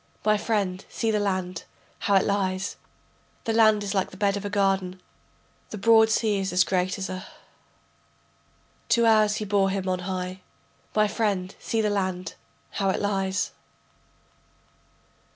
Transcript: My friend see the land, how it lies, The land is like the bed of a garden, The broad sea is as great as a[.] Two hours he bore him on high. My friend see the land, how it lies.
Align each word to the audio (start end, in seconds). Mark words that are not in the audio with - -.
My 0.25 0.35
friend 0.35 0.83
see 0.89 1.11
the 1.11 1.19
land, 1.19 1.65
how 1.99 2.15
it 2.15 2.25
lies, 2.25 2.75
The 3.43 3.53
land 3.53 3.83
is 3.83 3.93
like 3.93 4.09
the 4.09 4.17
bed 4.17 4.35
of 4.35 4.43
a 4.43 4.49
garden, 4.49 4.99
The 5.69 5.77
broad 5.77 6.09
sea 6.09 6.39
is 6.39 6.51
as 6.51 6.63
great 6.63 6.97
as 6.97 7.07
a[.] 7.07 7.27
Two 8.89 9.05
hours 9.05 9.35
he 9.35 9.45
bore 9.45 9.69
him 9.69 9.87
on 9.87 9.99
high. 9.99 10.41
My 10.95 11.07
friend 11.07 11.53
see 11.59 11.81
the 11.81 11.91
land, 11.91 12.33
how 12.71 12.89
it 12.89 12.99
lies. 12.99 13.51